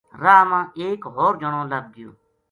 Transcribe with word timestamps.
راہ 0.23 0.43
ما 0.49 0.59
ایک 0.81 1.01
ہور 1.13 1.33
جنو 1.41 1.61
لَبھ 1.71 1.89
گیو 1.95 2.11